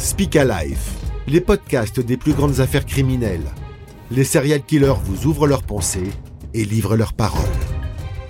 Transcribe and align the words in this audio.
Speak 0.00 0.34
Alive, 0.34 0.80
les 1.26 1.42
podcasts 1.42 2.00
des 2.00 2.16
plus 2.16 2.32
grandes 2.32 2.60
affaires 2.60 2.86
criminelles. 2.86 3.44
Les 4.10 4.24
serial 4.24 4.62
killers 4.62 4.94
vous 5.04 5.26
ouvrent 5.26 5.46
leurs 5.46 5.62
pensées 5.62 6.10
et 6.54 6.64
livrent 6.64 6.96
leurs 6.96 7.12
paroles. 7.12 7.44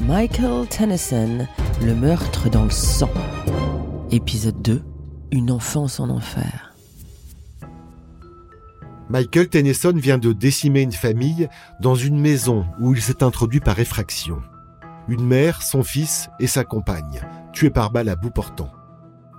Michael 0.00 0.66
Tennyson, 0.66 1.46
le 1.80 1.94
meurtre 1.94 2.50
dans 2.50 2.64
le 2.64 2.70
sang. 2.70 3.12
Épisode 4.10 4.60
2, 4.60 4.82
une 5.30 5.52
enfance 5.52 6.00
en 6.00 6.10
enfer. 6.10 6.74
Michael 9.08 9.48
Tennyson 9.48 9.94
vient 9.94 10.18
de 10.18 10.32
décimer 10.32 10.80
une 10.80 10.90
famille 10.90 11.48
dans 11.80 11.94
une 11.94 12.18
maison 12.18 12.66
où 12.80 12.96
il 12.96 13.00
s'est 13.00 13.22
introduit 13.22 13.60
par 13.60 13.78
effraction. 13.78 14.42
Une 15.06 15.24
mère, 15.24 15.62
son 15.62 15.84
fils 15.84 16.30
et 16.40 16.48
sa 16.48 16.64
compagne, 16.64 17.22
tués 17.52 17.70
par 17.70 17.92
balle 17.92 18.08
à 18.08 18.16
bout 18.16 18.30
portant. 18.30 18.72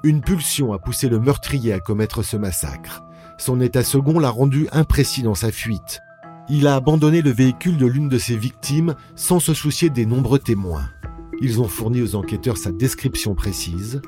Une 0.03 0.21
pulsion 0.21 0.73
a 0.73 0.79
poussé 0.79 1.09
le 1.09 1.19
meurtrier 1.19 1.73
à 1.73 1.79
commettre 1.79 2.23
ce 2.23 2.35
massacre. 2.35 3.03
Son 3.37 3.61
état 3.61 3.83
second 3.83 4.17
l'a 4.17 4.31
rendu 4.31 4.67
imprécis 4.71 5.21
dans 5.21 5.35
sa 5.35 5.51
fuite. 5.51 5.99
Il 6.49 6.65
a 6.65 6.75
abandonné 6.75 7.21
le 7.21 7.29
véhicule 7.29 7.77
de 7.77 7.85
l'une 7.85 8.09
de 8.09 8.17
ses 8.17 8.35
victimes 8.35 8.95
sans 9.15 9.39
se 9.39 9.53
soucier 9.53 9.91
des 9.91 10.07
nombreux 10.07 10.39
témoins. 10.39 10.89
Ils 11.39 11.61
ont 11.61 11.67
fourni 11.67 12.01
aux 12.01 12.15
enquêteurs 12.15 12.57
sa 12.57 12.71
description 12.71 13.35
précise. 13.35 14.01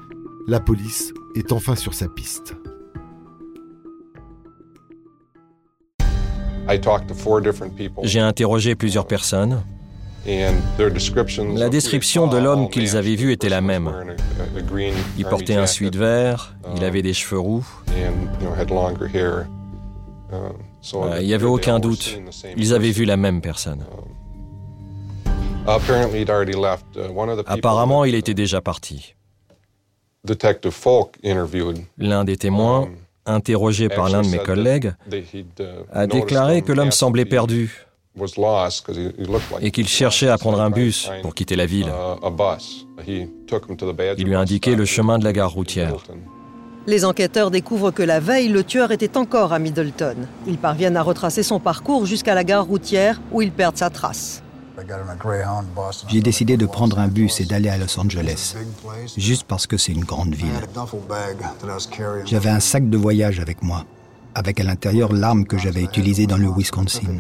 La 0.48 0.59
police 0.59 1.13
est 1.35 1.51
enfin 1.51 1.75
sur 1.75 1.93
sa 1.93 2.07
piste. 2.07 2.55
J'ai 8.03 8.20
interrogé 8.20 8.75
plusieurs 8.75 9.05
personnes. 9.05 9.62
La 10.26 11.70
description 11.70 12.27
de 12.27 12.38
l'homme 12.38 12.70
qu'ils 12.70 12.95
avaient 12.95 13.16
vu 13.16 13.32
était 13.34 13.50
la 13.50 13.59
même. 13.59 14.16
Il 15.18 15.26
portait 15.26 15.55
un 15.55 15.68
suite 15.68 15.96
vert, 15.96 16.55
il 16.76 16.84
avait 16.86 17.02
des 17.02 17.13
cheveux 17.13 17.40
roux. 17.40 17.66
Euh, 20.32 21.20
il 21.20 21.27
n'y 21.27 21.34
avait 21.34 21.46
aucun 21.46 21.80
doute, 21.80 22.20
ils 22.57 22.74
avaient 22.74 22.91
vu 22.91 23.05
la 23.05 23.18
même 23.18 23.41
personne. 23.41 23.85
Apparemment, 27.46 28.05
il 28.05 28.15
était 28.15 28.34
déjà 28.34 28.62
parti. 28.62 29.15
L'un 31.98 32.24
des 32.24 32.37
témoins, 32.37 32.90
interrogé 33.26 33.90
par 33.90 34.10
l'un 34.10 34.21
de 34.21 34.27
mes 34.27 34.40
collègues, 34.40 34.93
a 35.91 36.08
déclaré 36.08 36.62
que 36.62 36.71
l'homme 36.71 36.91
semblait 36.91 37.26
perdu 37.26 37.85
et 39.61 39.71
qu'il 39.71 39.87
cherchait 39.87 40.29
à 40.29 40.37
prendre 40.37 40.61
un 40.61 40.69
bus 40.69 41.09
pour 41.21 41.33
quitter 41.33 41.55
la 41.55 41.65
ville. 41.65 41.91
Il 44.17 44.25
lui 44.25 44.35
a 44.35 44.39
indiqué 44.39 44.75
le 44.75 44.85
chemin 44.85 45.17
de 45.17 45.23
la 45.23 45.33
gare 45.33 45.51
routière. 45.51 45.95
Les 46.85 47.05
enquêteurs 47.05 47.49
découvrent 47.49 47.91
que 47.91 48.03
la 48.03 48.19
veille, 48.19 48.49
le 48.49 48.63
tueur 48.63 48.91
était 48.91 49.17
encore 49.17 49.53
à 49.53 49.59
Middleton. 49.59 50.27
Ils 50.47 50.57
parviennent 50.57 50.97
à 50.97 51.01
retracer 51.01 51.41
son 51.41 51.59
parcours 51.59 52.05
jusqu'à 52.05 52.35
la 52.35 52.43
gare 52.43 52.65
routière 52.65 53.21
où 53.31 53.41
ils 53.41 53.51
perdent 53.51 53.77
sa 53.77 53.89
trace. 53.89 54.43
J'ai 56.09 56.21
décidé 56.21 56.57
de 56.57 56.65
prendre 56.65 56.99
un 56.99 57.07
bus 57.07 57.39
et 57.39 57.45
d'aller 57.45 57.69
à 57.69 57.77
Los 57.77 57.97
Angeles, 57.99 58.55
juste 59.15 59.45
parce 59.47 59.65
que 59.65 59.77
c'est 59.77 59.93
une 59.93 60.03
grande 60.03 60.35
ville. 60.35 60.49
J'avais 62.25 62.49
un 62.49 62.59
sac 62.59 62.89
de 62.89 62.97
voyage 62.97 63.39
avec 63.39 63.61
moi, 63.63 63.85
avec 64.35 64.59
à 64.59 64.63
l'intérieur 64.63 65.13
l'arme 65.13 65.45
que 65.45 65.57
j'avais 65.57 65.84
utilisée 65.84 66.28
dans 66.28 66.38
le 66.38 66.50
Wisconsin. 66.50 67.17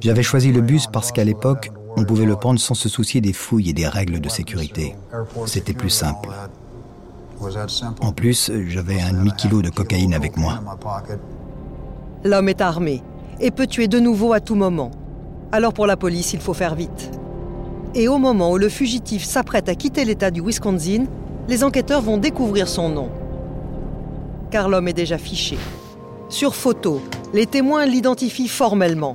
J'avais 0.00 0.22
choisi 0.22 0.52
le 0.52 0.60
bus 0.60 0.86
parce 0.86 1.12
qu'à 1.12 1.24
l'époque, 1.24 1.70
on 1.96 2.04
pouvait 2.04 2.24
le 2.24 2.36
prendre 2.36 2.58
sans 2.58 2.74
se 2.74 2.88
soucier 2.88 3.20
des 3.20 3.32
fouilles 3.32 3.70
et 3.70 3.72
des 3.72 3.86
règles 3.86 4.20
de 4.20 4.28
sécurité. 4.28 4.96
C'était 5.46 5.74
plus 5.74 5.90
simple. 5.90 6.28
En 8.00 8.12
plus, 8.12 8.50
j'avais 8.68 9.00
un 9.00 9.12
demi-kilo 9.12 9.62
de 9.62 9.70
cocaïne 9.70 10.14
avec 10.14 10.36
moi. 10.36 10.60
L'homme 12.24 12.48
est 12.48 12.60
armé 12.60 13.02
et 13.40 13.50
peut 13.50 13.66
tuer 13.66 13.88
de 13.88 13.98
nouveau 13.98 14.32
à 14.32 14.40
tout 14.40 14.54
moment. 14.54 14.90
Alors 15.52 15.72
pour 15.72 15.86
la 15.86 15.96
police, 15.96 16.32
il 16.32 16.40
faut 16.40 16.54
faire 16.54 16.74
vite. 16.74 17.10
Et 17.94 18.08
au 18.08 18.18
moment 18.18 18.50
où 18.52 18.58
le 18.58 18.68
fugitif 18.68 19.24
s'apprête 19.24 19.68
à 19.68 19.74
quitter 19.74 20.04
l'État 20.04 20.30
du 20.30 20.40
Wisconsin, 20.40 21.04
les 21.48 21.62
enquêteurs 21.62 22.00
vont 22.00 22.16
découvrir 22.16 22.68
son 22.68 22.88
nom. 22.88 23.08
Car 24.50 24.68
l'homme 24.68 24.88
est 24.88 24.94
déjà 24.94 25.18
fiché. 25.18 25.58
Sur 26.30 26.54
photo, 26.54 27.02
les 27.34 27.46
témoins 27.46 27.86
l'identifient 27.86 28.48
formellement. 28.48 29.14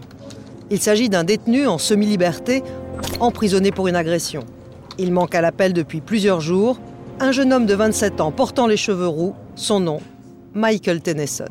Il 0.70 0.80
s'agit 0.80 1.10
d'un 1.10 1.24
détenu 1.24 1.68
en 1.68 1.78
semi-liberté, 1.78 2.64
emprisonné 3.20 3.72
pour 3.72 3.88
une 3.88 3.96
agression. 3.96 4.46
Il 5.00 5.12
manque 5.12 5.34
à 5.34 5.42
l'appel 5.42 5.74
depuis 5.74 6.02
plusieurs 6.02 6.40
jours 6.40 6.80
un 7.20 7.32
jeune 7.32 7.52
homme 7.52 7.66
de 7.66 7.74
27 7.74 8.22
ans 8.22 8.32
portant 8.32 8.68
les 8.68 8.78
cheveux 8.78 9.08
roux, 9.08 9.34
son 9.56 9.80
nom, 9.80 10.00
Michael 10.54 11.02
Tennyson. 11.02 11.50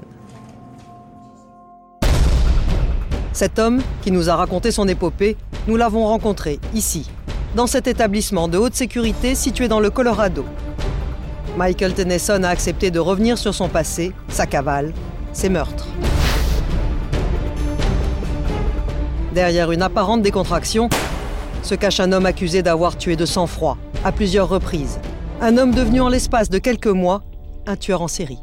Cet 3.33 3.59
homme, 3.59 3.83
qui 4.03 4.11
nous 4.11 4.31
a 4.31 4.37
raconté 4.37 4.71
son 4.71 4.89
épopée, 4.89 5.37
nous 5.67 5.77
l'avons 5.77 6.07
rencontré 6.07 6.61
ici, 6.73 7.11
dans 7.57 7.67
cet 7.67 7.87
établissement 7.87 8.49
de 8.49 8.59
haute 8.59 8.75
sécurité 8.75 9.35
situé 9.35 9.69
dans 9.69 9.81
le 9.81 9.91
Colorado. 9.91 10.45
Michael 11.57 11.95
Tennyson 11.95 12.43
a 12.45 12.49
accepté 12.49 12.91
de 12.91 13.01
revenir 13.01 13.37
sur 13.37 13.55
son 13.55 13.69
passé, 13.69 14.13
sa 14.29 14.47
cavale, 14.47 14.93
ses 15.33 15.49
meurtres. 15.49 15.89
Derrière 19.35 19.71
une 19.71 19.83
apparente 19.83 20.23
décontraction, 20.23 20.89
se 21.63 21.75
cache 21.75 22.01
un 22.01 22.13
homme 22.13 22.27
accusé 22.27 22.63
d'avoir 22.63 22.97
tué 22.97 23.17
de 23.17 23.27
sang-froid, 23.27 23.77
à 24.05 24.13
plusieurs 24.13 24.49
reprises, 24.49 24.99
un 25.41 25.59
homme 25.59 25.73
devenu 25.73 26.01
en 26.01 26.09
l'espace 26.09 26.51
de 26.51 26.59
quelques 26.59 26.87
mois 26.87 27.23
un 27.67 27.77
tueur 27.77 28.03
en 28.03 28.09
série. 28.09 28.39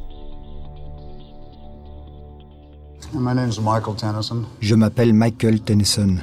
Je 4.62 4.76
m'appelle 4.76 5.14
Michael 5.14 5.60
Tennyson. 5.62 6.18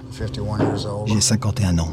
J'ai 1.07 1.21
51 1.21 1.79
ans. 1.79 1.93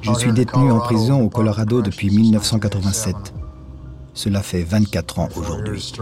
Je 0.00 0.12
suis 0.14 0.32
détenu 0.32 0.70
en 0.70 0.78
prison 0.78 1.22
au 1.22 1.28
Colorado 1.28 1.82
depuis 1.82 2.10
1987. 2.10 3.34
Cela 4.18 4.42
fait 4.42 4.64
24 4.64 5.20
ans 5.20 5.28
aujourd'hui. 5.36 5.94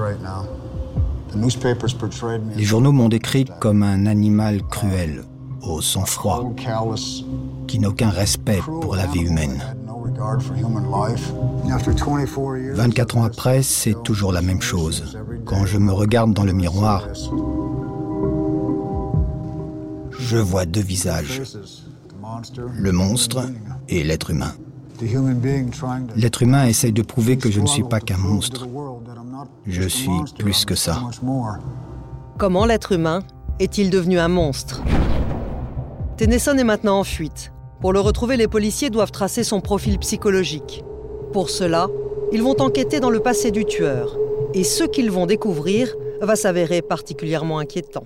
Les 2.56 2.64
journaux 2.64 2.92
m'ont 2.92 3.10
décrit 3.10 3.44
comme 3.60 3.82
un 3.82 4.06
animal 4.06 4.62
cruel, 4.62 5.22
au 5.60 5.82
sang-froid, 5.82 6.50
qui 7.66 7.78
n'a 7.78 7.90
aucun 7.90 8.08
respect 8.08 8.60
pour 8.64 8.96
la 8.96 9.06
vie 9.06 9.20
humaine. 9.20 9.62
24 12.72 13.18
ans 13.18 13.24
après, 13.24 13.62
c'est 13.62 14.02
toujours 14.02 14.32
la 14.32 14.40
même 14.40 14.62
chose. 14.62 15.18
Quand 15.44 15.66
je 15.66 15.76
me 15.76 15.92
regarde 15.92 16.32
dans 16.32 16.44
le 16.44 16.54
miroir, 16.54 17.06
je 20.18 20.38
vois 20.38 20.64
deux 20.64 20.80
visages, 20.80 21.42
le 22.72 22.92
monstre 22.92 23.44
et 23.90 24.02
l'être 24.02 24.30
humain. 24.30 24.54
L'être 26.16 26.42
humain 26.42 26.66
essaye 26.66 26.92
de 26.92 27.02
prouver 27.02 27.36
que 27.36 27.50
je 27.50 27.60
ne 27.60 27.66
suis 27.66 27.82
pas 27.82 28.00
qu'un 28.00 28.16
monstre. 28.16 28.66
Je 29.66 29.88
suis 29.88 30.10
plus 30.38 30.64
que 30.64 30.74
ça. 30.74 31.02
Comment 32.38 32.66
l'être 32.66 32.92
humain 32.92 33.22
est-il 33.58 33.90
devenu 33.90 34.18
un 34.18 34.28
monstre? 34.28 34.82
Tennyson 36.16 36.56
est 36.56 36.64
maintenant 36.64 37.00
en 37.00 37.04
fuite. 37.04 37.52
Pour 37.80 37.92
le 37.92 38.00
retrouver, 38.00 38.36
les 38.36 38.48
policiers 38.48 38.90
doivent 38.90 39.10
tracer 39.10 39.44
son 39.44 39.60
profil 39.60 39.98
psychologique. 39.98 40.82
Pour 41.32 41.50
cela, 41.50 41.88
ils 42.32 42.42
vont 42.42 42.60
enquêter 42.60 43.00
dans 43.00 43.10
le 43.10 43.20
passé 43.20 43.50
du 43.50 43.64
tueur. 43.64 44.16
Et 44.54 44.64
ce 44.64 44.84
qu'ils 44.84 45.10
vont 45.10 45.26
découvrir 45.26 45.94
va 46.22 46.36
s'avérer 46.36 46.80
particulièrement 46.80 47.58
inquiétant. 47.58 48.04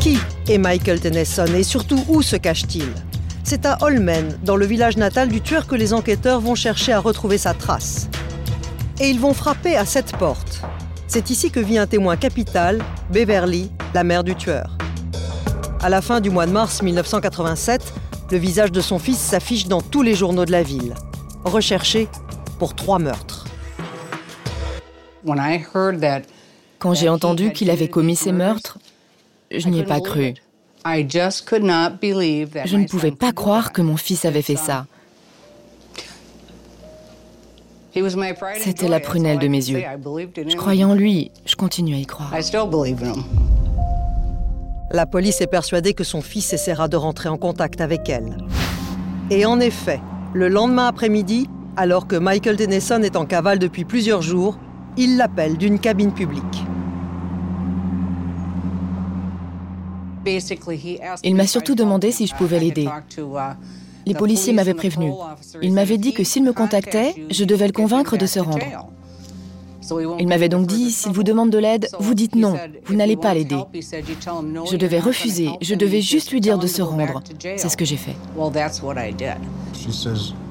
Qui 0.00 0.18
est 0.48 0.58
Michael 0.58 1.00
Tennyson 1.00 1.46
et 1.56 1.64
surtout 1.64 1.98
où 2.08 2.22
se 2.22 2.36
cache-t-il? 2.36 2.92
C'est 3.46 3.66
à 3.66 3.76
Holmen, 3.82 4.38
dans 4.42 4.56
le 4.56 4.64
village 4.64 4.96
natal 4.96 5.28
du 5.28 5.42
tueur, 5.42 5.66
que 5.66 5.74
les 5.74 5.92
enquêteurs 5.92 6.40
vont 6.40 6.54
chercher 6.54 6.94
à 6.94 6.98
retrouver 6.98 7.36
sa 7.36 7.52
trace. 7.52 8.08
Et 8.98 9.10
ils 9.10 9.20
vont 9.20 9.34
frapper 9.34 9.76
à 9.76 9.84
cette 9.84 10.16
porte. 10.16 10.62
C'est 11.08 11.28
ici 11.28 11.50
que 11.50 11.60
vit 11.60 11.76
un 11.76 11.86
témoin 11.86 12.16
capital, 12.16 12.82
Beverly, 13.10 13.70
la 13.92 14.02
mère 14.02 14.24
du 14.24 14.34
tueur. 14.34 14.78
À 15.82 15.90
la 15.90 16.00
fin 16.00 16.22
du 16.22 16.30
mois 16.30 16.46
de 16.46 16.52
mars 16.52 16.80
1987, 16.80 17.92
le 18.30 18.38
visage 18.38 18.72
de 18.72 18.80
son 18.80 18.98
fils 18.98 19.18
s'affiche 19.18 19.68
dans 19.68 19.82
tous 19.82 20.00
les 20.00 20.14
journaux 20.14 20.46
de 20.46 20.52
la 20.52 20.62
ville. 20.62 20.94
Recherché 21.44 22.08
pour 22.58 22.74
trois 22.74 22.98
meurtres. 22.98 23.44
Quand 26.78 26.94
j'ai 26.94 27.10
entendu 27.10 27.52
qu'il 27.52 27.68
avait 27.68 27.88
commis 27.88 28.16
ces 28.16 28.32
meurtres, 28.32 28.78
je 29.54 29.68
n'y 29.68 29.80
ai 29.80 29.84
pas 29.84 30.00
cru. 30.00 30.34
Je 30.84 32.76
ne 32.76 32.86
pouvais 32.86 33.12
pas 33.12 33.32
croire 33.32 33.72
que 33.72 33.82
mon 33.82 33.96
fils 33.96 34.24
avait 34.24 34.42
fait 34.42 34.56
ça. 34.56 34.86
C'était 38.56 38.88
la 38.88 39.00
prunelle 39.00 39.38
de 39.38 39.48
mes 39.48 39.70
yeux. 39.70 39.82
Je 40.36 40.56
croyais 40.56 40.84
en 40.84 40.94
lui, 40.94 41.30
je 41.46 41.54
continue 41.54 41.94
à 41.94 41.98
y 41.98 42.06
croire. 42.06 42.32
La 44.90 45.06
police 45.06 45.40
est 45.40 45.46
persuadée 45.46 45.94
que 45.94 46.04
son 46.04 46.20
fils 46.20 46.52
essaiera 46.52 46.88
de 46.88 46.96
rentrer 46.96 47.28
en 47.28 47.36
contact 47.36 47.80
avec 47.80 48.08
elle. 48.08 48.36
Et 49.30 49.46
en 49.46 49.60
effet, 49.60 50.00
le 50.34 50.48
lendemain 50.48 50.86
après-midi, 50.86 51.48
Alors 51.76 52.06
que 52.06 52.14
Michael 52.14 52.56
Tennyson 52.56 53.02
est 53.02 53.16
en 53.16 53.26
cavale 53.26 53.58
depuis 53.58 53.84
plusieurs 53.84 54.22
jours, 54.22 54.58
il 54.96 55.16
l'appelle 55.16 55.56
d'une 55.56 55.80
cabine 55.80 56.12
publique. 56.12 56.64
Il 61.22 61.34
m'a 61.34 61.46
surtout 61.46 61.74
demandé 61.74 62.12
si 62.12 62.26
je 62.26 62.34
pouvais 62.34 62.58
l'aider. 62.58 62.88
Les 64.06 64.14
policiers 64.14 64.52
m'avaient 64.52 64.74
prévenu. 64.74 65.12
Il 65.62 65.72
m'avait 65.72 65.98
dit 65.98 66.12
que 66.12 66.24
s'il 66.24 66.44
me 66.44 66.52
contactait, 66.52 67.14
je 67.30 67.44
devais 67.44 67.66
le 67.66 67.72
convaincre 67.72 68.16
de 68.16 68.26
se 68.26 68.38
rendre. 68.38 68.90
Il 70.18 70.28
m'avait 70.28 70.48
donc 70.48 70.66
dit, 70.66 70.90
s'il 70.90 71.12
vous 71.12 71.22
demande 71.22 71.50
de 71.50 71.58
l'aide, 71.58 71.88
vous 71.98 72.14
dites 72.14 72.34
non, 72.34 72.54
vous 72.86 72.94
n'allez 72.94 73.16
pas 73.16 73.34
l'aider. 73.34 73.58
Je 73.74 74.76
devais 74.76 75.00
refuser, 75.00 75.50
je 75.60 75.74
devais 75.74 76.00
juste 76.00 76.30
lui 76.30 76.40
dire 76.40 76.58
de 76.58 76.66
se 76.66 76.82
rendre. 76.82 77.22
C'est 77.40 77.68
ce 77.68 77.76
que 77.76 77.84
j'ai 77.84 77.96
fait. 77.96 78.16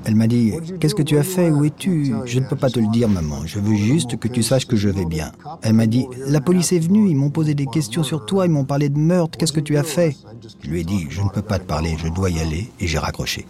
Elle 0.05 0.15
m'a 0.15 0.27
dit, 0.27 0.53
qu'est-ce 0.79 0.95
que 0.95 1.01
tu 1.01 1.17
as 1.17 1.23
fait 1.23 1.49
Où 1.49 1.63
es-tu? 1.63 2.13
Je 2.25 2.39
ne 2.39 2.45
peux 2.45 2.55
pas 2.55 2.69
te 2.69 2.79
le 2.79 2.87
dire, 2.87 3.07
maman. 3.07 3.45
Je 3.45 3.59
veux 3.59 3.75
juste 3.75 4.17
que 4.17 4.27
tu 4.27 4.43
saches 4.43 4.65
que 4.67 4.75
je 4.75 4.89
vais 4.89 5.05
bien. 5.05 5.31
Elle 5.61 5.73
m'a 5.73 5.87
dit, 5.87 6.05
la 6.27 6.41
police 6.41 6.71
est 6.73 6.79
venue, 6.79 7.09
ils 7.09 7.15
m'ont 7.15 7.29
posé 7.29 7.53
des 7.53 7.65
questions 7.65 8.03
sur 8.03 8.25
toi, 8.25 8.45
ils 8.45 8.51
m'ont 8.51 8.65
parlé 8.65 8.89
de 8.89 8.97
meurtre, 8.97 9.37
qu'est-ce 9.37 9.53
que 9.53 9.59
tu 9.59 9.77
as 9.77 9.83
fait? 9.83 10.15
Je 10.61 10.69
lui 10.69 10.81
ai 10.81 10.83
dit, 10.83 11.07
je 11.09 11.21
ne 11.21 11.29
peux 11.29 11.41
pas 11.41 11.59
te 11.59 11.65
parler, 11.65 11.95
je 11.97 12.09
dois 12.09 12.29
y 12.29 12.39
aller, 12.39 12.69
et 12.79 12.87
j'ai 12.87 12.99
raccroché. 12.99 13.45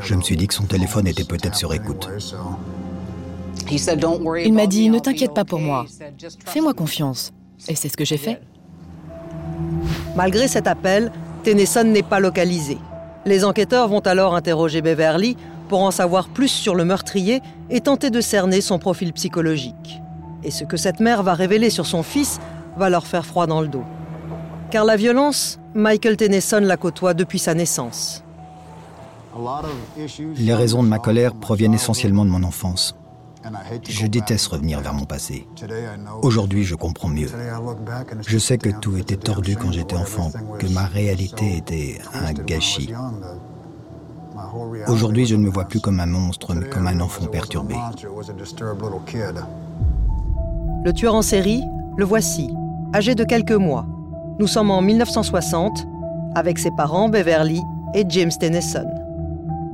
Je 0.00 0.14
me 0.14 0.22
suis 0.22 0.36
dit 0.36 0.46
que 0.46 0.54
son 0.54 0.64
téléphone 0.64 1.06
était 1.06 1.24
peut-être 1.24 1.56
sur 1.56 1.74
écoute. 1.74 2.08
Il 4.44 4.52
m'a 4.52 4.66
dit, 4.66 4.90
ne 4.90 4.98
t'inquiète 4.98 5.34
pas 5.34 5.44
pour 5.44 5.60
moi, 5.60 5.86
fais-moi 6.46 6.74
confiance. 6.74 7.32
Et 7.68 7.74
c'est 7.74 7.88
ce 7.88 7.96
que 7.96 8.04
j'ai 8.04 8.16
fait. 8.16 8.40
Malgré 10.16 10.48
cet 10.48 10.66
appel, 10.66 11.12
Tennyson 11.44 11.84
n'est 11.84 12.02
pas 12.02 12.20
localisé. 12.20 12.78
Les 13.26 13.44
enquêteurs 13.44 13.88
vont 13.88 14.00
alors 14.00 14.34
interroger 14.34 14.82
Beverly 14.82 15.36
pour 15.68 15.82
en 15.82 15.90
savoir 15.90 16.28
plus 16.28 16.48
sur 16.48 16.74
le 16.74 16.84
meurtrier 16.84 17.42
et 17.68 17.80
tenter 17.80 18.10
de 18.10 18.20
cerner 18.20 18.60
son 18.60 18.78
profil 18.78 19.12
psychologique. 19.12 20.00
Et 20.42 20.50
ce 20.50 20.64
que 20.64 20.76
cette 20.76 21.00
mère 21.00 21.22
va 21.22 21.34
révéler 21.34 21.70
sur 21.70 21.86
son 21.86 22.02
fils 22.02 22.40
va 22.76 22.90
leur 22.90 23.06
faire 23.06 23.26
froid 23.26 23.46
dans 23.46 23.60
le 23.60 23.68
dos. 23.68 23.84
Car 24.70 24.84
la 24.84 24.96
violence, 24.96 25.58
Michael 25.74 26.16
Tennyson 26.16 26.60
la 26.60 26.76
côtoie 26.76 27.14
depuis 27.14 27.38
sa 27.38 27.54
naissance. 27.54 28.24
Les 30.36 30.54
raisons 30.54 30.82
de 30.82 30.88
ma 30.88 30.98
colère 30.98 31.34
proviennent 31.34 31.74
essentiellement 31.74 32.24
de 32.24 32.30
mon 32.30 32.42
enfance. 32.42 32.96
Je 33.88 34.06
déteste 34.06 34.46
revenir 34.48 34.80
vers 34.80 34.94
mon 34.94 35.04
passé. 35.04 35.46
Aujourd'hui, 36.22 36.64
je 36.64 36.74
comprends 36.74 37.08
mieux. 37.08 37.28
Je 38.26 38.38
sais 38.38 38.58
que 38.58 38.70
tout 38.70 38.96
était 38.96 39.16
tordu 39.16 39.56
quand 39.56 39.72
j'étais 39.72 39.96
enfant, 39.96 40.30
que 40.58 40.66
ma 40.66 40.84
réalité 40.84 41.56
était 41.56 41.98
un 42.14 42.32
gâchis. 42.32 42.92
Aujourd'hui, 44.88 45.26
je 45.26 45.36
ne 45.36 45.42
me 45.44 45.50
vois 45.50 45.64
plus 45.64 45.80
comme 45.80 46.00
un 46.00 46.06
monstre, 46.06 46.54
mais 46.54 46.68
comme 46.68 46.86
un 46.86 47.00
enfant 47.00 47.26
perturbé. 47.26 47.76
Le 50.84 50.92
tueur 50.92 51.14
en 51.14 51.22
série, 51.22 51.62
le 51.96 52.04
voici, 52.04 52.50
âgé 52.94 53.14
de 53.14 53.24
quelques 53.24 53.52
mois. 53.52 53.86
Nous 54.38 54.46
sommes 54.46 54.70
en 54.70 54.80
1960, 54.80 55.86
avec 56.34 56.58
ses 56.58 56.70
parents 56.70 57.08
Beverly 57.08 57.60
et 57.94 58.04
James 58.08 58.30
Tennyson. 58.38 58.86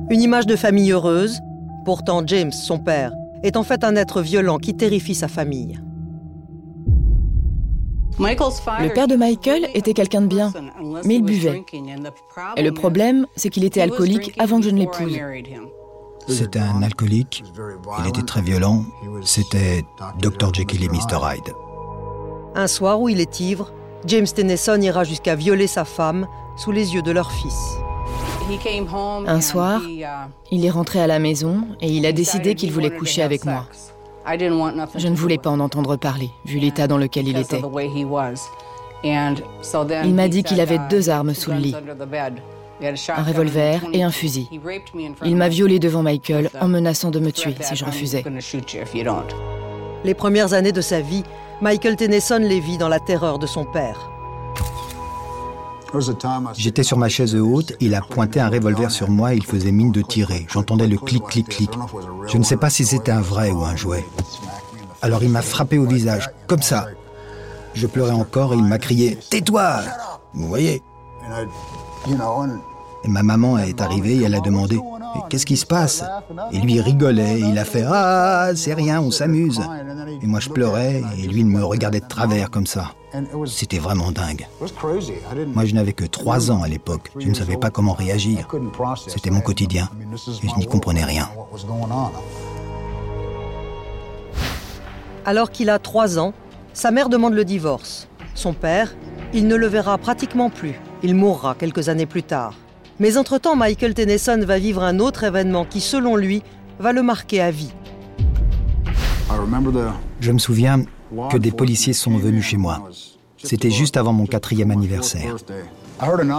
Une 0.09 0.21
image 0.21 0.47
de 0.47 0.55
famille 0.55 0.91
heureuse, 0.91 1.41
pourtant 1.85 2.23
James, 2.25 2.51
son 2.51 2.79
père, 2.79 3.13
est 3.47 3.57
en 3.57 3.63
fait 3.63 3.83
un 3.83 3.95
être 3.95 4.21
violent 4.21 4.57
qui 4.57 4.75
terrifie 4.75 5.15
sa 5.15 5.27
famille. 5.27 5.79
Le 8.19 8.93
père 8.93 9.07
de 9.07 9.15
Michael 9.15 9.67
était 9.73 9.93
quelqu'un 9.93 10.21
de 10.21 10.27
bien, 10.27 10.51
mais 11.05 11.15
il 11.15 11.23
buvait. 11.23 11.63
Et 12.55 12.63
le 12.63 12.71
problème, 12.71 13.27
c'est 13.35 13.49
qu'il 13.49 13.63
était 13.63 13.81
alcoolique 13.81 14.33
avant 14.39 14.59
que 14.59 14.65
je 14.65 14.71
ne 14.71 14.79
l'épouse. 14.79 15.17
C'était 16.27 16.59
un 16.59 16.81
alcoolique, 16.83 17.43
il 17.99 18.07
était 18.09 18.23
très 18.23 18.41
violent, 18.41 18.83
c'était 19.23 19.85
Dr 20.19 20.53
Jekyll 20.53 20.83
et 20.83 20.89
Mr 20.89 21.19
Hyde. 21.23 21.53
Un 22.55 22.67
soir 22.67 22.99
où 22.99 23.07
il 23.07 23.21
est 23.21 23.39
ivre, 23.39 23.71
James 24.05 24.25
Tennyson 24.25 24.79
ira 24.81 25.03
jusqu'à 25.03 25.35
violer 25.35 25.67
sa 25.67 25.85
femme 25.85 26.27
sous 26.57 26.71
les 26.71 26.95
yeux 26.95 27.01
de 27.01 27.11
leur 27.11 27.31
fils. 27.31 27.77
Un 29.27 29.41
soir, 29.41 29.81
uh, 29.83 30.05
il 30.51 30.65
est 30.65 30.69
rentré 30.69 31.01
à 31.01 31.07
la 31.07 31.19
maison 31.19 31.63
et 31.81 31.89
il 31.89 32.05
a 32.05 32.11
décidé 32.11 32.55
qu'il 32.55 32.71
voulait 32.71 32.91
coucher 32.91 33.21
avec 33.21 33.45
moi. 33.45 33.65
Je 34.95 35.07
ne 35.07 35.15
voulais 35.15 35.37
pas 35.37 35.49
en 35.49 35.59
entendre 35.59 35.97
parler, 35.97 36.29
vu 36.45 36.59
l'état 36.59 36.87
dans 36.87 36.97
lequel 36.97 37.27
il 37.27 37.37
était. 37.37 37.61
Il 39.03 40.13
m'a 40.13 40.27
dit 40.27 40.43
qu'il 40.43 40.61
avait 40.61 40.75
uh, 40.75 40.89
deux 40.89 41.09
armes 41.09 41.33
sous 41.33 41.51
le 41.51 41.57
lit, 41.57 41.75
un 43.09 43.23
revolver 43.23 43.81
et 43.91 44.03
un 44.03 44.11
fusil. 44.11 44.49
Il 45.25 45.35
m'a 45.35 45.49
violé 45.49 45.79
devant 45.79 46.03
Michael 46.03 46.49
en 46.61 46.67
menaçant 46.67 47.11
de 47.11 47.19
me 47.19 47.31
tuer 47.31 47.55
si 47.59 47.75
je 47.75 47.83
refusais. 47.85 48.23
Les 50.03 50.13
premières 50.13 50.53
années 50.53 50.71
de 50.71 50.81
sa 50.81 51.01
vie, 51.01 51.23
Michael 51.61 51.95
Tennyson 51.95 52.39
les 52.39 52.59
vit 52.59 52.77
dans 52.77 52.89
la 52.89 52.99
terreur 52.99 53.39
de 53.39 53.47
son 53.47 53.65
père. 53.65 54.09
J'étais 56.55 56.83
sur 56.83 56.97
ma 56.97 57.09
chaise 57.09 57.35
haute, 57.35 57.73
il 57.79 57.95
a 57.95 58.01
pointé 58.01 58.39
un 58.39 58.49
revolver 58.49 58.91
sur 58.91 59.09
moi 59.09 59.33
et 59.33 59.37
il 59.37 59.45
faisait 59.45 59.71
mine 59.71 59.91
de 59.91 60.01
tirer. 60.01 60.45
J'entendais 60.49 60.87
le 60.87 60.97
clic, 60.97 61.23
clic, 61.25 61.47
clic. 61.47 61.71
Je 62.27 62.37
ne 62.37 62.43
sais 62.43 62.57
pas 62.57 62.69
si 62.69 62.85
c'était 62.85 63.11
un 63.11 63.21
vrai 63.21 63.51
ou 63.51 63.63
un 63.63 63.75
jouet. 63.75 64.05
Alors 65.01 65.23
il 65.23 65.29
m'a 65.29 65.41
frappé 65.41 65.77
au 65.77 65.85
visage, 65.85 66.29
comme 66.47 66.61
ça. 66.61 66.87
Je 67.73 67.87
pleurais 67.87 68.11
encore 68.13 68.53
et 68.53 68.57
il 68.57 68.63
m'a 68.63 68.79
crié 68.79 69.17
Tais-toi 69.29 69.81
Vous 70.33 70.47
voyez? 70.47 70.81
Et 73.03 73.07
ma 73.07 73.23
maman 73.23 73.57
est 73.59 73.81
arrivée 73.81 74.15
et 74.15 74.23
elle 74.23 74.35
a 74.35 74.39
demandé 74.39 74.79
Qu'est-ce 75.29 75.45
qui 75.45 75.57
se 75.57 75.65
passe? 75.65 76.03
Et 76.51 76.59
lui 76.59 76.81
rigolait, 76.81 77.39
il 77.39 77.57
a 77.57 77.65
fait 77.65 77.85
Ah, 77.87 78.49
c'est 78.55 78.73
rien, 78.73 79.01
on 79.01 79.11
s'amuse. 79.11 79.61
Et 80.21 80.27
moi 80.27 80.39
je 80.39 80.49
pleurais 80.49 81.03
et 81.17 81.27
lui 81.27 81.41
il 81.41 81.47
me 81.47 81.63
regardait 81.63 81.99
de 81.99 82.07
travers 82.07 82.49
comme 82.49 82.67
ça. 82.67 82.93
C'était 83.45 83.79
vraiment 83.79 84.11
dingue. 84.11 84.47
Moi, 85.53 85.65
je 85.65 85.73
n'avais 85.73 85.93
que 85.93 86.03
trois 86.03 86.51
ans 86.51 86.61
à 86.61 86.67
l'époque. 86.67 87.11
Je 87.17 87.27
ne 87.27 87.33
savais 87.33 87.57
pas 87.57 87.69
comment 87.69 87.93
réagir. 87.93 88.47
C'était 89.07 89.31
mon 89.31 89.41
quotidien. 89.41 89.89
Et 90.43 90.47
je 90.47 90.55
n'y 90.57 90.67
comprenais 90.67 91.05
rien. 91.05 91.29
Alors 95.25 95.51
qu'il 95.51 95.69
a 95.69 95.79
trois 95.79 96.19
ans, 96.19 96.33
sa 96.73 96.91
mère 96.91 97.09
demande 97.09 97.33
le 97.33 97.45
divorce. 97.45 98.07
Son 98.35 98.53
père, 98.53 98.95
il 99.33 99.47
ne 99.47 99.55
le 99.55 99.67
verra 99.67 99.97
pratiquement 99.97 100.49
plus. 100.49 100.79
Il 101.01 101.15
mourra 101.15 101.55
quelques 101.55 101.89
années 101.89 102.05
plus 102.05 102.23
tard. 102.23 102.53
Mais 102.99 103.17
entre-temps, 103.17 103.55
Michael 103.55 103.93
Tennyson 103.93 104.41
va 104.45 104.59
vivre 104.59 104.83
un 104.83 104.99
autre 104.99 105.23
événement 105.23 105.65
qui, 105.65 105.81
selon 105.81 106.15
lui, 106.15 106.43
va 106.79 106.91
le 106.91 107.03
marquer 107.03 107.41
à 107.41 107.51
vie. 107.51 107.73
Je 110.19 110.31
me 110.31 110.39
souviens 110.39 110.83
que 111.31 111.37
des 111.37 111.51
policiers 111.51 111.93
sont 111.93 112.17
venus 112.17 112.43
chez 112.43 112.57
moi. 112.57 112.89
C'était 113.37 113.71
juste 113.71 113.97
avant 113.97 114.13
mon 114.13 114.25
quatrième 114.25 114.71
anniversaire. 114.71 115.35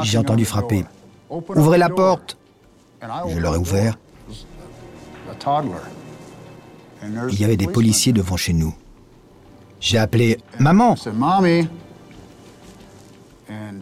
J'ai 0.02 0.18
entendu 0.18 0.44
frapper. 0.44 0.85
Ouvrez 1.30 1.78
la 1.78 1.88
porte 1.88 2.37
Je 3.28 3.38
leur 3.38 3.54
ai 3.54 3.58
ouvert. 3.58 3.99
Il 7.30 7.40
y 7.40 7.44
avait 7.44 7.56
des 7.56 7.68
policiers 7.68 8.12
devant 8.12 8.37
chez 8.37 8.52
nous. 8.52 8.75
J'ai 9.80 9.99
appelé 9.99 10.38
Maman 10.58 10.97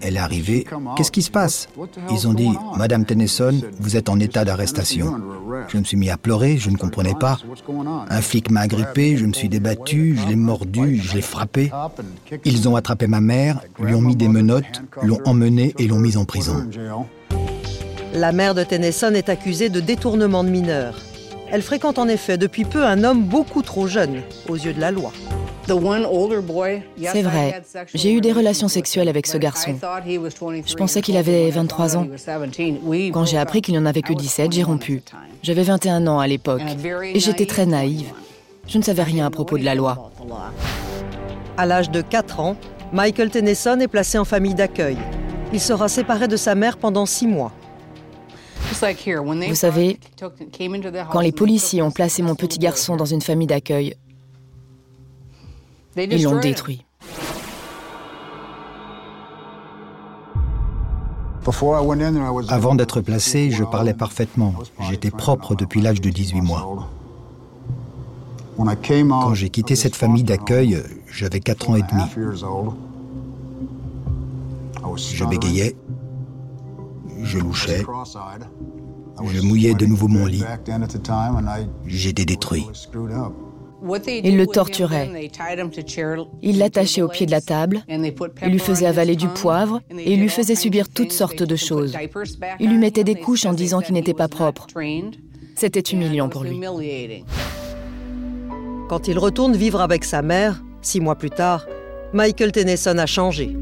elle 0.01 0.17
est 0.17 0.21
arrivée. 0.21 0.67
Qu'est-ce 0.97 1.11
qui 1.11 1.23
se 1.23 1.31
passe? 1.31 1.69
Ils 2.11 2.29
ont 2.29 2.35
dit 2.35 2.51
Madame 2.77 3.05
Tennyson, 3.05 3.61
vous 3.81 3.97
êtes 3.97 4.09
en 4.09 4.19
état 4.19 4.45
d'arrestation. 4.45 5.21
Je 5.69 5.79
me 5.79 5.85
suis 5.85 5.97
mis 5.97 6.11
à 6.11 6.17
pleurer, 6.17 6.57
je 6.59 6.71
ne 6.71 6.77
comprenais 6.77 7.15
pas. 7.15 7.39
Un 8.09 8.21
flic 8.21 8.51
m'a 8.51 8.61
agrippé, 8.61 9.17
je 9.17 9.27
me 9.27 9.33
suis 9.33 9.49
débattu, 9.49 10.17
je 10.21 10.29
l'ai 10.29 10.37
mordu, 10.37 11.01
je 11.03 11.15
l'ai 11.15 11.23
frappé. 11.23 11.71
Ils 12.45 12.69
ont 12.69 12.77
attrapé 12.77 13.07
ma 13.07 13.21
mère, 13.21 13.61
lui 13.79 13.95
ont 13.95 14.01
mis 14.01 14.17
des 14.17 14.29
menottes, 14.29 14.83
l'ont 15.03 15.21
emmenée 15.25 15.75
et 15.79 15.87
l'ont 15.87 15.99
mise 15.99 16.17
en 16.17 16.25
prison. 16.25 16.67
La 18.15 18.33
mère 18.33 18.55
de 18.55 18.65
Tennyson 18.65 19.13
est 19.15 19.29
accusée 19.29 19.69
de 19.69 19.81
détournement 19.81 20.43
de 20.43 20.49
mineurs. 20.49 20.99
Elle 21.51 21.63
fréquente 21.63 21.99
en 21.99 22.09
effet 22.09 22.39
depuis 22.39 22.65
peu 22.65 22.85
un 22.85 23.05
homme 23.05 23.23
beaucoup 23.23 23.63
trop 23.63 23.87
jeune 23.87 24.23
aux 24.49 24.57
yeux 24.57 24.73
de 24.73 24.81
la 24.81 24.91
loi. 24.91 25.13
C'est 25.69 27.23
vrai, 27.23 27.63
j'ai 27.95 28.13
eu 28.13 28.21
des 28.21 28.33
relations 28.33 28.69
sexuelles 28.69 29.09
avec 29.09 29.27
ce 29.27 29.37
garçon. 29.37 29.75
Je 30.07 30.75
pensais 30.75 31.03
qu'il 31.03 31.17
avait 31.17 31.51
23 31.51 31.97
ans. 31.97 32.07
Quand 33.13 33.25
j'ai 33.25 33.39
appris 33.39 33.63
qu'il 33.63 33.75
n'en 33.75 33.87
avait 33.87 34.03
que 34.03 34.13
17, 34.13 34.53
j'ai 34.53 34.63
rompu. 34.63 35.03
J'avais 35.43 35.65
21 35.65 36.07
ans 36.07 36.21
à 36.21 36.27
l'époque 36.27 36.63
et 37.03 37.19
j'étais 37.21 37.47
très 37.47 37.67
naïve. 37.67 38.13
Je 38.69 38.79
ne 38.79 38.83
savais 38.83 39.03
rien 39.03 39.27
à 39.27 39.31
propos 39.31 39.59
de 39.59 39.65
la 39.65 39.75
loi. 39.75 40.11
À 41.57 41.67
l'âge 41.67 41.91
de 41.91 42.01
4 42.01 42.41
ans, 42.41 42.57
Michael 42.93 43.31
Tennyson 43.31 43.79
est 43.81 43.89
placé 43.89 44.19
en 44.19 44.25
famille 44.25 44.55
d'accueil. 44.55 44.99
Il 45.53 45.61
sera 45.61 45.89
séparé 45.89 46.29
de 46.29 46.37
sa 46.37 46.55
mère 46.55 46.77
pendant 46.77 47.07
6 47.07 47.27
mois. 47.27 47.53
Vous 48.69 49.55
savez, 49.55 49.99
quand 51.11 51.21
les 51.21 51.33
policiers 51.33 51.83
ont 51.83 51.91
placé 51.91 52.23
mon 52.23 52.35
petit 52.35 52.59
garçon 52.59 52.97
dans 52.97 53.05
une 53.05 53.23
famille 53.23 53.47
d'accueil, 53.47 53.95
ils 55.97 56.23
l'ont 56.23 56.41
détruit. 56.41 56.85
Avant 62.49 62.75
d'être 62.75 63.01
placé, 63.01 63.51
je 63.51 63.63
parlais 63.63 63.95
parfaitement. 63.95 64.55
J'étais 64.89 65.11
propre 65.11 65.55
depuis 65.55 65.81
l'âge 65.81 66.01
de 66.01 66.11
18 66.11 66.41
mois. 66.41 66.89
Quand 68.59 69.35
j'ai 69.35 69.51
quitté 69.51 69.77
cette 69.77 69.97
famille 69.97 70.25
d'accueil, 70.25 70.83
j'avais 71.11 71.41
4 71.41 71.71
ans 71.71 71.77
et 71.77 71.83
demi. 71.83 72.03
Je 74.97 75.25
bégayais, 75.25 75.77
je 77.23 77.39
louchais, 77.39 77.85
je 79.25 79.41
mouillais 79.43 79.75
de 79.75 79.87
nouveau 79.87 80.09
mon 80.09 80.27
lit. 80.27 80.45
J'étais 81.87 82.25
détruit. 82.25 82.67
Il 83.83 84.37
le 84.37 84.47
torturait. 84.47 85.31
Il 86.43 86.59
l'attachait 86.59 87.03
au 87.03 87.09
pied 87.09 87.27
de 87.27 87.31
la 87.31 87.41
table, 87.41 87.85
il 87.89 88.51
lui 88.51 88.59
faisait 88.59 88.87
avaler 88.87 89.17
du 89.17 89.29
poivre 89.29 89.81
et 89.99 90.15
il 90.15 90.21
lui 90.21 90.29
faisait 90.29 90.55
subir 90.55 90.89
toutes 90.89 91.13
sortes 91.13 91.43
de 91.43 91.57
choses. 91.57 91.97
Il 92.59 92.71
lui 92.71 92.79
mettait 92.79 93.05
des 93.05 93.15
couches 93.15 93.45
en 93.45 93.53
disant 93.53 93.81
qu'il 93.81 93.95
n'était 93.95 94.15
pas 94.15 94.29
propre. 94.29 94.67
C'était 95.55 95.81
humiliant 95.81 96.29
pour 96.29 96.45
lui. 96.45 96.61
Quand 98.89 99.09
il 99.09 99.19
retourne 99.19 99.57
vivre 99.57 99.81
avec 99.81 100.05
sa 100.05 100.23
mère, 100.23 100.63
six 100.81 101.01
mois 101.01 101.17
plus 101.17 101.31
tard, 101.31 101.67
Michael 102.13 102.53
Tennyson 102.53 102.99
a 102.99 103.07
changé. 103.07 103.57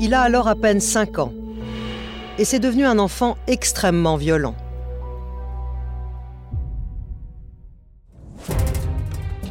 Il 0.00 0.14
a 0.14 0.22
alors 0.22 0.48
à 0.48 0.54
peine 0.54 0.80
5 0.80 1.18
ans 1.18 1.32
et 2.38 2.44
c'est 2.44 2.60
devenu 2.60 2.84
un 2.86 2.98
enfant 2.98 3.36
extrêmement 3.48 4.16
violent. 4.16 4.54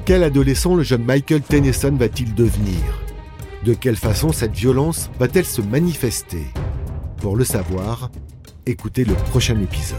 Quel 0.08 0.24
adolescent 0.24 0.74
le 0.74 0.84
jeune 0.84 1.04
Michael 1.04 1.42
Tennyson 1.42 1.92
va-t-il 2.00 2.34
devenir? 2.34 2.80
De 3.66 3.74
quelle 3.74 3.98
façon 3.98 4.32
cette 4.32 4.54
violence 4.54 5.10
va-t-elle 5.20 5.44
se 5.44 5.62
manifester? 5.62 6.46
Pour 7.18 7.36
le 7.36 7.44
savoir, 7.44 8.10
écoutez 8.66 9.04
le 9.04 9.16
prochain 9.16 9.60
épisode. 9.60 9.98